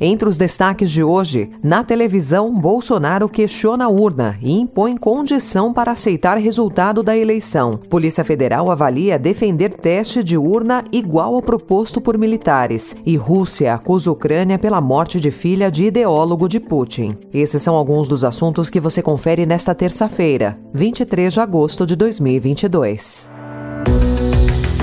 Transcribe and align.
Entre 0.00 0.28
os 0.28 0.36
destaques 0.36 0.90
de 0.90 1.04
hoje, 1.04 1.50
na 1.62 1.84
televisão, 1.84 2.52
Bolsonaro 2.52 3.28
questiona 3.28 3.84
a 3.84 3.88
urna 3.88 4.36
e 4.42 4.52
impõe 4.52 4.96
condição 4.96 5.72
para 5.72 5.92
aceitar 5.92 6.36
resultado 6.36 7.02
da 7.02 7.16
eleição. 7.16 7.72
Polícia 7.88 8.24
Federal 8.24 8.70
avalia 8.70 9.18
defender 9.18 9.72
teste 9.72 10.22
de 10.24 10.36
urna 10.36 10.82
igual 10.90 11.36
ao 11.36 11.42
proposto 11.42 12.00
por 12.00 12.18
militares. 12.18 12.96
E 13.06 13.16
Rússia 13.16 13.74
acusa 13.74 14.10
Ucrânia 14.10 14.58
pela 14.58 14.80
morte 14.80 15.20
de 15.20 15.30
filha 15.30 15.70
de 15.70 15.84
ideólogo 15.84 16.48
de 16.48 16.58
Putin. 16.58 17.12
Esses 17.32 17.62
são 17.62 17.74
alguns 17.76 18.08
dos 18.08 18.24
assuntos 18.24 18.68
que 18.68 18.80
você 18.80 19.00
confere 19.00 19.46
nesta 19.46 19.74
terça-feira, 19.74 20.58
23 20.72 21.32
de 21.32 21.40
agosto 21.40 21.86
de 21.86 21.94
2022. 21.94 23.30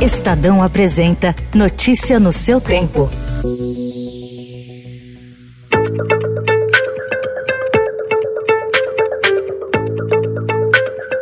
Estadão 0.02 0.64
apresenta 0.64 1.36
Notícia 1.54 2.20
no 2.20 2.32
seu 2.32 2.60
tempo. 2.60 3.10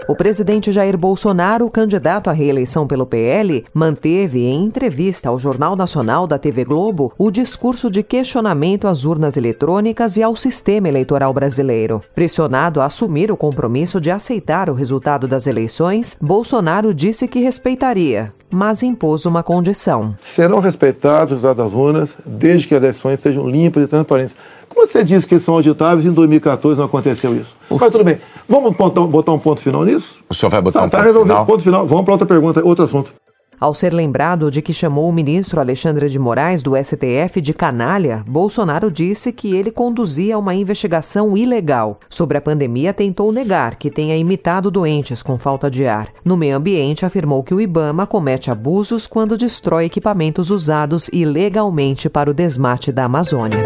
O 0.09 0.15
presidente 0.15 0.71
Jair 0.71 0.97
Bolsonaro, 0.97 1.69
candidato 1.69 2.31
à 2.31 2.33
reeleição 2.33 2.87
pelo 2.87 3.05
PL, 3.05 3.63
manteve 3.71 4.43
em 4.43 4.65
entrevista 4.65 5.29
ao 5.29 5.37
Jornal 5.37 5.75
Nacional 5.75 6.25
da 6.25 6.39
TV 6.39 6.65
Globo 6.65 7.13
o 7.15 7.29
discurso 7.29 7.91
de 7.91 8.01
questionamento 8.01 8.87
às 8.87 9.05
urnas 9.05 9.37
eletrônicas 9.37 10.17
e 10.17 10.23
ao 10.23 10.35
sistema 10.35 10.89
eleitoral 10.89 11.31
brasileiro. 11.31 12.01
Pressionado 12.15 12.81
a 12.81 12.85
assumir 12.85 13.31
o 13.31 13.37
compromisso 13.37 14.01
de 14.01 14.09
aceitar 14.09 14.67
o 14.67 14.73
resultado 14.73 15.27
das 15.27 15.45
eleições, 15.45 16.17
Bolsonaro 16.19 16.91
disse 16.91 17.27
que 17.27 17.39
respeitaria, 17.39 18.33
mas 18.49 18.81
impôs 18.81 19.27
uma 19.27 19.43
condição. 19.43 20.15
Serão 20.23 20.59
respeitados 20.59 21.33
os 21.33 21.43
resultados 21.43 21.71
das 21.71 21.79
urnas 21.79 22.17
desde 22.25 22.67
que 22.67 22.73
as 22.73 22.81
eleições 22.81 23.19
sejam 23.19 23.47
limpas 23.47 23.83
e 23.83 23.87
transparentes. 23.87 24.35
Como 24.69 24.87
você 24.87 25.03
disse 25.03 25.27
que 25.27 25.39
são 25.39 25.55
auditáveis 25.55 26.05
em 26.05 26.11
2014 26.11 26.77
não 26.79 26.85
aconteceu 26.85 27.35
isso? 27.35 27.57
Mas 27.69 27.91
tudo 27.91 28.03
bem. 28.03 28.19
Vamos 28.47 28.75
botar, 28.75 29.01
botar 29.01 29.31
um 29.33 29.39
ponto 29.39 29.61
final 29.61 29.83
nisso? 29.83 30.15
O 30.29 30.33
senhor 30.33 30.49
vai 30.49 30.61
botar 30.61 30.81
tá, 30.81 30.85
um 30.85 30.89
tá 30.89 30.97
ponto 30.97 31.07
resolvido. 31.07 31.33
final? 31.33 31.45
Ponto 31.45 31.63
final. 31.63 31.87
Vamos 31.87 32.05
para 32.05 32.13
outra 32.13 32.27
pergunta, 32.27 32.63
outro 32.63 32.85
assunto. 32.85 33.13
Ao 33.59 33.75
ser 33.75 33.93
lembrado 33.93 34.49
de 34.49 34.61
que 34.61 34.71
chamou 34.71 35.09
o 35.09 35.11
ministro 35.11 35.59
Alexandre 35.59 36.07
de 36.07 36.17
Moraes 36.17 36.63
do 36.63 36.77
STF 36.77 37.41
de 37.41 37.53
canalha, 37.53 38.23
Bolsonaro 38.25 38.89
disse 38.89 39.33
que 39.33 39.53
ele 39.53 39.69
conduzia 39.69 40.37
uma 40.37 40.55
investigação 40.55 41.35
ilegal. 41.35 41.99
Sobre 42.09 42.37
a 42.37 42.41
pandemia, 42.41 42.93
tentou 42.93 43.33
negar 43.33 43.75
que 43.75 43.91
tenha 43.91 44.15
imitado 44.15 44.71
doentes 44.71 45.21
com 45.21 45.37
falta 45.37 45.69
de 45.69 45.85
ar. 45.85 46.07
No 46.23 46.37
meio 46.37 46.55
ambiente, 46.55 47.05
afirmou 47.05 47.43
que 47.43 47.53
o 47.53 47.59
Ibama 47.59 48.07
comete 48.07 48.49
abusos 48.49 49.05
quando 49.05 49.37
destrói 49.37 49.85
equipamentos 49.85 50.49
usados 50.49 51.09
ilegalmente 51.11 52.09
para 52.09 52.31
o 52.31 52.33
desmate 52.33 52.93
da 52.93 53.03
Amazônia. 53.03 53.61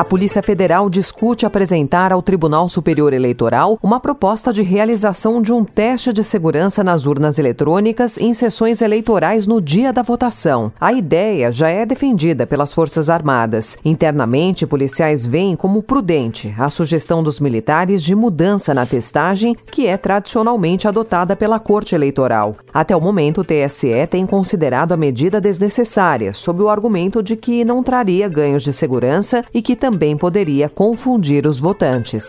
A 0.00 0.04
Polícia 0.10 0.42
Federal 0.42 0.88
discute 0.88 1.44
apresentar 1.44 2.10
ao 2.10 2.22
Tribunal 2.22 2.70
Superior 2.70 3.12
Eleitoral 3.12 3.78
uma 3.82 4.00
proposta 4.00 4.50
de 4.50 4.62
realização 4.62 5.42
de 5.42 5.52
um 5.52 5.62
teste 5.62 6.10
de 6.10 6.24
segurança 6.24 6.82
nas 6.82 7.04
urnas 7.04 7.38
eletrônicas 7.38 8.16
em 8.16 8.32
sessões 8.32 8.80
eleitorais 8.80 9.46
no 9.46 9.60
dia 9.60 9.92
da 9.92 10.00
votação. 10.00 10.72
A 10.80 10.90
ideia 10.94 11.52
já 11.52 11.68
é 11.68 11.84
defendida 11.84 12.46
pelas 12.46 12.72
Forças 12.72 13.10
Armadas. 13.10 13.76
Internamente, 13.84 14.66
policiais 14.66 15.26
veem 15.26 15.54
como 15.54 15.82
prudente 15.82 16.54
a 16.56 16.70
sugestão 16.70 17.22
dos 17.22 17.38
militares 17.38 18.02
de 18.02 18.14
mudança 18.14 18.72
na 18.72 18.86
testagem, 18.86 19.54
que 19.70 19.86
é 19.86 19.98
tradicionalmente 19.98 20.88
adotada 20.88 21.36
pela 21.36 21.60
Corte 21.60 21.94
Eleitoral. 21.94 22.56
Até 22.72 22.96
o 22.96 23.02
momento, 23.02 23.42
o 23.42 23.44
TSE 23.44 24.06
tem 24.08 24.24
considerado 24.24 24.92
a 24.92 24.96
medida 24.96 25.42
desnecessária, 25.42 26.32
sob 26.32 26.62
o 26.62 26.70
argumento 26.70 27.22
de 27.22 27.36
que 27.36 27.66
não 27.66 27.82
traria 27.82 28.26
ganhos 28.30 28.62
de 28.62 28.72
segurança 28.72 29.44
e 29.52 29.60
que 29.60 29.76
também 29.76 29.89
poderia 30.16 30.68
confundir 30.68 31.46
os 31.46 31.58
votantes. 31.58 32.28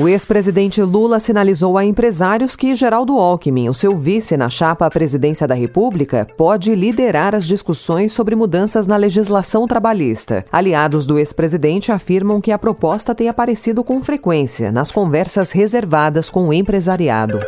O 0.00 0.08
ex-presidente 0.08 0.80
Lula 0.80 1.20
sinalizou 1.20 1.76
a 1.76 1.84
empresários 1.84 2.56
que 2.56 2.74
Geraldo 2.74 3.18
Alckmin, 3.18 3.68
o 3.68 3.74
seu 3.74 3.94
vice 3.94 4.34
na 4.34 4.48
chapa 4.48 4.86
à 4.86 4.90
presidência 4.90 5.46
da 5.46 5.54
República, 5.54 6.26
pode 6.38 6.74
liderar 6.74 7.34
as 7.34 7.44
discussões 7.44 8.10
sobre 8.10 8.34
mudanças 8.34 8.86
na 8.86 8.96
legislação 8.96 9.66
trabalhista. 9.66 10.42
Aliados 10.50 11.04
do 11.04 11.18
ex-presidente 11.18 11.92
afirmam 11.92 12.40
que 12.40 12.50
a 12.50 12.58
proposta 12.58 13.14
tem 13.14 13.28
aparecido 13.28 13.84
com 13.84 14.00
frequência 14.00 14.72
nas 14.72 14.90
conversas 14.90 15.52
reservadas 15.52 16.30
com 16.30 16.48
o 16.48 16.54
empresariado. 16.54 17.38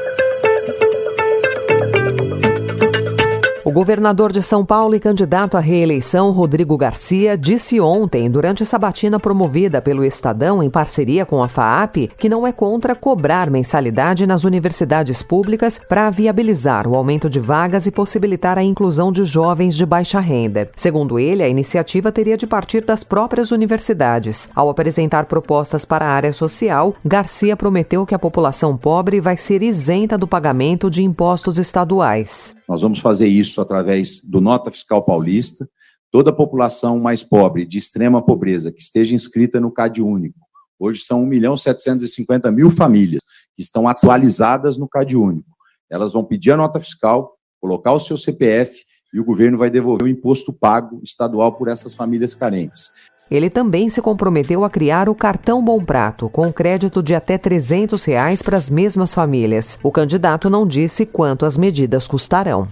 O 3.65 3.71
governador 3.71 4.33
de 4.33 4.43
São 4.43 4.65
Paulo 4.65 4.93
e 4.97 4.99
candidato 4.99 5.57
à 5.57 5.61
reeleição, 5.61 6.33
Rodrigo 6.33 6.77
Garcia, 6.77 7.39
disse 7.39 7.81
ontem, 7.81 8.29
durante 8.29 8.67
sabatina 8.67 9.21
promovida 9.21 9.81
pelo 9.81 10.05
Estadão 10.05 10.61
em 10.61 10.69
parceria 10.69 11.25
com 11.25 11.41
a 11.41 11.47
FAAP, 11.47 12.09
que 12.19 12.29
não 12.29 12.45
é 12.45 12.51
contra 12.51 12.97
cobrar 12.97 13.49
mensalidade 13.49 14.27
nas 14.27 14.43
universidades 14.43 15.23
públicas 15.23 15.81
para 15.89 16.11
viabilizar 16.11 16.89
o 16.89 16.97
aumento 16.97 17.31
de 17.31 17.39
vagas 17.39 17.87
e 17.87 17.93
possibilitar 17.93 18.59
a 18.59 18.65
inclusão 18.65 19.13
de 19.13 19.25
jovens 19.25 19.77
de 19.77 19.87
baixa 19.87 20.19
renda. 20.19 20.69
Segundo 20.75 21.17
ele, 21.17 21.45
a 21.45 21.49
iniciativa 21.49 22.11
teria 22.11 22.37
de 22.37 22.49
partir 22.49 22.85
das 22.85 23.05
próprias 23.05 23.53
universidades. 23.53 24.51
Ao 24.57 24.71
apresentar 24.71 25.27
propostas 25.27 25.85
para 25.85 26.05
a 26.05 26.11
área 26.11 26.33
social, 26.33 26.97
Garcia 27.05 27.57
prometeu 27.57 28.05
que 28.05 28.15
a 28.15 28.19
população 28.19 28.77
pobre 28.77 29.21
vai 29.21 29.37
ser 29.37 29.63
isenta 29.63 30.19
do 30.19 30.27
pagamento 30.27 30.91
de 30.91 31.05
impostos 31.05 31.59
estaduais. 31.59 32.57
Nós 32.73 32.81
vamos 32.81 33.01
fazer 33.01 33.27
isso 33.27 33.61
através 33.61 34.25
do 34.25 34.41
Nota 34.41 34.71
Fiscal 34.71 35.05
Paulista. 35.05 35.69
Toda 36.11 36.31
a 36.31 36.33
população 36.35 36.99
mais 36.99 37.23
pobre, 37.23 37.67
de 37.67 37.77
extrema 37.77 38.25
pobreza, 38.25 38.73
que 38.73 38.81
esteja 38.81 39.15
inscrita 39.15 39.61
no 39.61 39.71
CAD 39.71 40.01
Único. 40.01 40.39
Hoje 40.79 41.03
são 41.05 41.23
1 41.23 41.27
milhão 41.27 41.55
750 41.55 42.51
mil 42.51 42.71
famílias 42.71 43.21
que 43.55 43.61
estão 43.61 43.87
atualizadas 43.87 44.79
no 44.79 44.89
CAD 44.89 45.15
Único. 45.19 45.51
Elas 45.91 46.15
vão 46.15 46.25
pedir 46.25 46.53
a 46.53 46.57
nota 46.57 46.81
fiscal, 46.81 47.37
colocar 47.61 47.93
o 47.93 48.01
seu 48.01 48.17
CPF 48.17 48.83
e 49.13 49.21
o 49.21 49.25
governo 49.25 49.59
vai 49.59 49.69
devolver 49.69 50.07
o 50.07 50.11
imposto 50.11 50.51
pago 50.51 50.99
estadual 51.05 51.53
por 51.53 51.69
essas 51.69 51.93
famílias 51.93 52.35
carentes. 52.35 52.91
Ele 53.31 53.49
também 53.49 53.89
se 53.89 54.03
comprometeu 54.03 54.65
a 54.65 54.71
criar 54.71 55.09
o 55.09 55.15
Cartão 55.15 55.65
Bom 55.65 55.83
Prato, 55.83 56.29
com 56.29 56.53
crédito 56.53 57.03
de 57.03 57.15
até 57.15 57.39
300 57.39 58.05
reais 58.05 58.43
para 58.43 58.57
as 58.57 58.69
mesmas 58.69 59.15
famílias. 59.15 59.79
O 59.83 59.91
candidato 59.91 60.51
não 60.51 60.67
disse 60.67 61.07
quanto 61.07 61.47
as 61.47 61.57
medidas 61.57 62.07
custarão. 62.07 62.69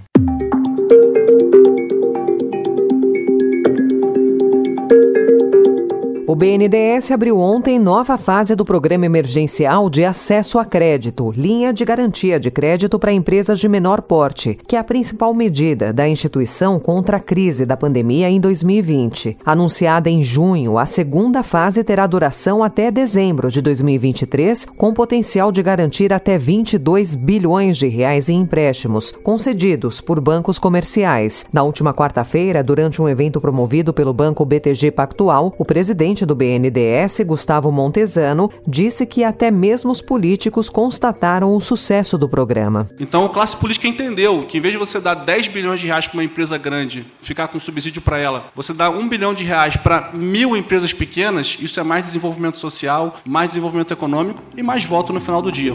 O 6.31 6.37
BNDES 6.37 7.11
abriu 7.11 7.41
ontem 7.41 7.77
nova 7.77 8.17
fase 8.17 8.55
do 8.55 8.65
Programa 8.65 9.05
Emergencial 9.05 9.91
de 9.91 10.05
Acesso 10.05 10.61
a 10.61 10.65
Crédito, 10.65 11.33
linha 11.33 11.73
de 11.73 11.85
garantia 11.85 12.39
de 12.39 12.53
crédito 12.53 13.01
para 13.01 13.13
empresas 13.13 13.59
de 13.59 13.69
menor 13.69 14.01
porte, 14.01 14.57
que 14.69 14.77
é 14.77 14.79
a 14.79 14.85
principal 14.85 15.35
medida 15.35 15.93
da 15.93 16.09
instituição 16.09 16.79
contra 16.79 17.17
a 17.17 17.21
crise 17.21 17.67
da 17.67 17.77
pandemia 17.77 18.31
em 18.31 18.39
2020. 18.39 19.39
Anunciada 19.45 20.09
em 20.09 20.23
junho, 20.23 20.79
a 20.79 20.87
segunda 20.87 21.43
fase 21.43 21.83
terá 21.83 22.07
duração 22.07 22.63
até 22.63 22.93
dezembro 22.93 23.51
de 23.51 23.61
2023, 23.61 24.67
com 24.77 24.95
potencial 24.95 25.51
de 25.51 25.65
garantir 25.65 26.13
até 26.13 26.39
22 26.39 27.17
bilhões 27.17 27.77
de 27.77 27.89
reais 27.89 28.29
em 28.29 28.43
empréstimos, 28.43 29.11
concedidos 29.25 30.01
por 30.01 30.21
bancos 30.21 30.61
comerciais. 30.61 31.45
Na 31.53 31.65
última 31.65 31.93
quarta-feira, 31.93 32.63
durante 32.63 33.03
um 33.03 33.09
evento 33.09 33.41
promovido 33.41 33.93
pelo 33.93 34.15
Banco 34.15 34.45
BTG 34.45 34.93
Pactual, 34.93 35.53
o 35.59 35.65
presidente 35.65 36.20
do 36.27 36.35
BNDES, 36.35 37.21
Gustavo 37.27 37.71
Montesano, 37.71 38.51
disse 38.67 39.07
que 39.07 39.25
até 39.25 39.51
mesmo 39.51 39.91
os 39.91 40.01
políticos 40.01 40.69
constataram 40.69 41.55
o 41.55 41.61
sucesso 41.61 42.17
do 42.17 42.29
programa. 42.29 42.89
Então, 42.99 43.25
a 43.25 43.29
classe 43.29 43.57
política 43.57 43.89
entendeu 43.89 44.47
que 44.47 44.59
em 44.59 44.61
vez 44.61 44.73
de 44.73 44.79
você 44.79 45.01
dar 45.01 45.15
10 45.15 45.49
bilhões 45.49 45.81
de 45.81 45.87
reais 45.87 46.07
para 46.07 46.17
uma 46.17 46.25
empresa 46.25 46.57
grande, 46.59 47.07
ficar 47.23 47.49
com 47.49 47.59
subsídio 47.59 48.03
para 48.03 48.19
ela, 48.19 48.51
você 48.55 48.73
dá 48.73 48.91
1 48.91 49.09
bilhão 49.09 49.35
de 49.35 49.45
reais 49.45 49.77
para 49.77 50.11
mil 50.13 50.57
empresas 50.57 50.93
pequenas, 50.93 51.57
isso 51.61 51.81
é 51.81 51.83
mais 51.83 52.05
desenvolvimento 52.05 52.59
social, 52.59 53.17
mais 53.25 53.51
desenvolvimento 53.51 53.93
econômico 53.93 54.43
e 54.57 54.63
mais 54.63 54.85
voto 54.85 55.13
no 55.13 55.21
final 55.21 55.43
do 55.43 55.51
dia. 55.51 55.75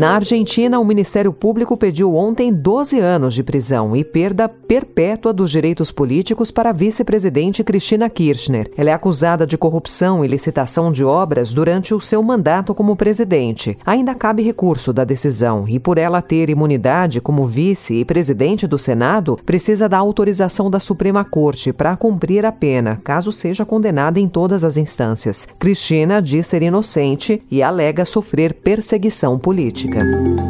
Na 0.00 0.14
Argentina, 0.14 0.80
o 0.80 0.84
Ministério 0.84 1.30
Público 1.30 1.76
pediu 1.76 2.14
ontem 2.14 2.50
12 2.50 2.98
anos 2.98 3.34
de 3.34 3.42
prisão 3.42 3.94
e 3.94 4.02
perda 4.02 4.48
perpétua 4.48 5.30
dos 5.30 5.50
direitos 5.50 5.92
políticos 5.92 6.50
para 6.50 6.70
a 6.70 6.72
vice-presidente 6.72 7.62
Cristina 7.62 8.08
Kirchner. 8.08 8.70
Ela 8.78 8.88
é 8.88 8.92
acusada 8.94 9.46
de 9.46 9.58
corrupção 9.58 10.24
e 10.24 10.28
licitação 10.28 10.90
de 10.90 11.04
obras 11.04 11.52
durante 11.52 11.92
o 11.92 12.00
seu 12.00 12.22
mandato 12.22 12.74
como 12.74 12.96
presidente. 12.96 13.76
Ainda 13.84 14.14
cabe 14.14 14.42
recurso 14.42 14.90
da 14.90 15.04
decisão 15.04 15.68
e, 15.68 15.78
por 15.78 15.98
ela 15.98 16.22
ter 16.22 16.48
imunidade 16.48 17.20
como 17.20 17.44
vice 17.44 17.96
e 17.96 18.02
presidente 18.02 18.66
do 18.66 18.78
Senado, 18.78 19.38
precisa 19.44 19.86
da 19.86 19.98
autorização 19.98 20.70
da 20.70 20.80
Suprema 20.80 21.26
Corte 21.26 21.74
para 21.74 21.94
cumprir 21.94 22.46
a 22.46 22.52
pena, 22.52 22.98
caso 23.04 23.30
seja 23.30 23.66
condenada 23.66 24.18
em 24.18 24.26
todas 24.26 24.64
as 24.64 24.78
instâncias. 24.78 25.46
Cristina 25.58 26.22
diz 26.22 26.46
ser 26.46 26.62
inocente 26.62 27.42
e 27.50 27.62
alega 27.62 28.06
sofrer 28.06 28.54
perseguição 28.54 29.38
política. 29.38 29.89
Okay. 29.92 30.49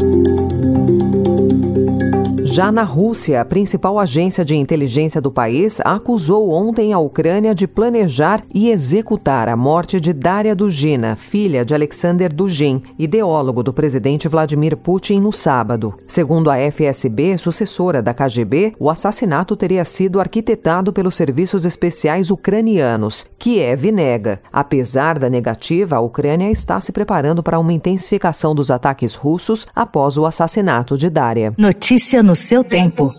Já 2.51 2.73
na 2.73 2.83
Rússia, 2.83 3.41
a 3.41 3.45
principal 3.45 3.97
agência 3.97 4.45
de 4.45 4.57
inteligência 4.57 5.21
do 5.21 5.31
país 5.31 5.81
acusou 5.85 6.51
ontem 6.51 6.93
a 6.93 6.99
Ucrânia 6.99 7.55
de 7.55 7.69
planejar 7.69 8.43
e 8.53 8.71
executar 8.71 9.49
a 9.49 9.57
morte 9.57 10.01
de 10.01 10.13
Daria 10.13 10.53
Dugina, 10.53 11.15
filha 11.15 11.65
de 11.65 11.73
Alexander 11.77 12.33
Dugin, 12.33 12.83
ideólogo 12.99 13.63
do 13.63 13.73
presidente 13.73 14.27
Vladimir 14.27 14.77
Putin, 14.77 15.21
no 15.21 15.33
sábado. 15.33 15.95
Segundo 16.09 16.51
a 16.51 16.57
FSB, 16.57 17.39
sucessora 17.39 18.03
da 18.03 18.13
KGB, 18.13 18.75
o 18.81 18.91
assassinato 18.91 19.55
teria 19.55 19.85
sido 19.85 20.19
arquitetado 20.19 20.93
pelos 20.93 21.15
serviços 21.15 21.65
especiais 21.65 22.33
ucranianos. 22.33 23.27
Kiev 23.39 23.93
nega. 23.93 24.41
Apesar 24.53 25.21
da 25.21 25.31
negativa, 25.31 25.95
a 25.95 26.01
Ucrânia 26.01 26.51
está 26.51 26.81
se 26.81 26.91
preparando 26.91 27.45
para 27.45 27.61
uma 27.61 27.73
intensificação 27.73 28.57
dos 28.57 28.73
ataques 28.73 29.15
russos 29.15 29.69
após 29.73 30.19
o 30.19 30.27
assassinato 30.27 30.99
de 30.99 31.09
Daria. 31.09 31.55
Notícia 31.57 32.25
no 32.25 32.41
seu 32.51 32.65
tempo. 32.65 33.15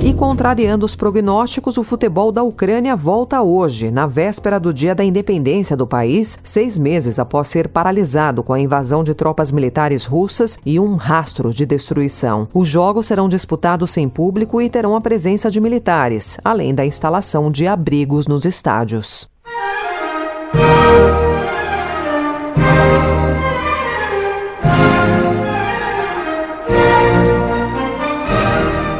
E 0.00 0.14
contrariando 0.14 0.86
os 0.86 0.96
prognósticos, 0.96 1.76
o 1.76 1.84
futebol 1.84 2.32
da 2.32 2.42
Ucrânia 2.42 2.96
volta 2.96 3.42
hoje, 3.42 3.90
na 3.90 4.06
véspera 4.06 4.58
do 4.58 4.72
dia 4.72 4.94
da 4.94 5.04
independência 5.04 5.76
do 5.76 5.86
país, 5.86 6.38
seis 6.42 6.78
meses 6.78 7.18
após 7.18 7.48
ser 7.48 7.68
paralisado 7.68 8.42
com 8.42 8.54
a 8.54 8.58
invasão 8.58 9.04
de 9.04 9.12
tropas 9.12 9.52
militares 9.52 10.06
russas 10.06 10.56
e 10.64 10.80
um 10.80 10.94
rastro 10.94 11.52
de 11.52 11.66
destruição. 11.66 12.48
Os 12.54 12.66
jogos 12.66 13.04
serão 13.04 13.28
disputados 13.28 13.90
sem 13.90 14.08
público 14.08 14.62
e 14.62 14.70
terão 14.70 14.96
a 14.96 15.00
presença 15.02 15.50
de 15.50 15.60
militares, 15.60 16.38
além 16.42 16.74
da 16.74 16.86
instalação 16.86 17.50
de 17.50 17.66
abrigos 17.66 18.26
nos 18.26 18.46
estádios. 18.46 19.28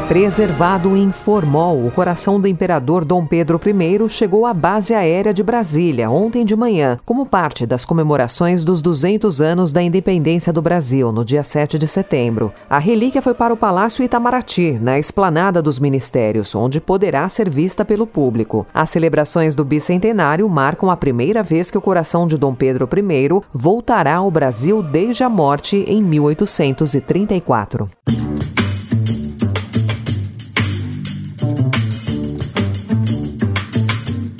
Preservado 0.09 0.97
em 0.97 1.11
Formol, 1.11 1.85
o 1.85 1.91
coração 1.91 2.41
do 2.41 2.47
imperador 2.47 3.05
Dom 3.05 3.27
Pedro 3.27 3.61
I 3.63 4.09
chegou 4.09 4.47
à 4.47 4.55
base 4.55 4.95
aérea 4.95 5.31
de 5.31 5.43
Brasília 5.43 6.09
ontem 6.09 6.43
de 6.43 6.55
manhã, 6.55 6.97
como 7.05 7.27
parte 7.27 7.63
das 7.63 7.85
comemorações 7.85 8.65
dos 8.65 8.81
200 8.81 9.39
anos 9.39 9.71
da 9.71 9.83
independência 9.83 10.51
do 10.51 10.63
Brasil, 10.63 11.11
no 11.11 11.23
dia 11.23 11.43
7 11.43 11.77
de 11.77 11.87
setembro. 11.87 12.51
A 12.67 12.79
relíquia 12.79 13.21
foi 13.21 13.35
para 13.35 13.53
o 13.53 13.57
Palácio 13.57 14.03
Itamaraty, 14.03 14.79
na 14.81 14.97
esplanada 14.97 15.61
dos 15.61 15.79
ministérios, 15.79 16.55
onde 16.55 16.81
poderá 16.81 17.29
ser 17.29 17.47
vista 17.47 17.85
pelo 17.85 18.07
público. 18.07 18.65
As 18.73 18.89
celebrações 18.89 19.53
do 19.53 19.63
bicentenário 19.63 20.49
marcam 20.49 20.89
a 20.89 20.97
primeira 20.97 21.43
vez 21.43 21.69
que 21.69 21.77
o 21.77 21.81
coração 21.81 22.25
de 22.25 22.35
Dom 22.35 22.55
Pedro 22.55 22.89
I 22.91 23.29
voltará 23.53 24.15
ao 24.15 24.31
Brasil 24.31 24.81
desde 24.81 25.23
a 25.23 25.29
morte 25.29 25.85
em 25.87 26.01
1834. 26.01 27.87